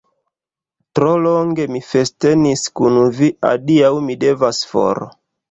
[0.99, 5.05] Tro longe mi festenis kun vi, adiaŭ, mi devas for!